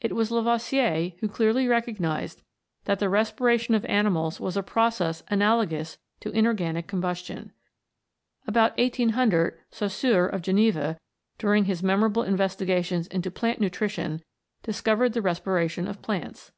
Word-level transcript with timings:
It 0.00 0.16
was 0.16 0.32
Lavoisier 0.32 1.12
who 1.20 1.28
clearly 1.28 1.68
recognised 1.68 2.42
that 2.86 2.98
the 2.98 3.08
respiration 3.08 3.76
of 3.76 3.84
animals 3.84 4.40
was 4.40 4.56
a 4.56 4.62
process 4.64 5.22
analogous 5.28 5.98
to 6.18 6.32
inorganic 6.32 6.88
combustion. 6.88 7.52
About 8.44 8.76
1800 8.76 9.60
Saussure, 9.70 10.26
of 10.26 10.42
Geneva, 10.42 10.98
during 11.38 11.66
his 11.66 11.80
memorable 11.80 12.24
investigations 12.24 13.06
into 13.06 13.30
plant 13.30 13.60
nutrition 13.60 14.24
discovered 14.64 15.12
the 15.12 15.22
respiration 15.22 15.86
of 15.86 16.02
plants. 16.02 16.50